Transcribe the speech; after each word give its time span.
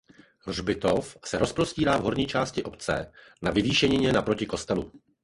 Hřbitov 0.39 1.17
se 1.25 1.37
rozprostírá 1.37 1.97
v 1.97 2.01
horní 2.03 2.25
části 2.25 2.63
obce 2.63 3.11
na 3.41 3.51
vyvýšenině 3.51 4.13
naproti 4.13 4.45
kostelu. 4.45 4.91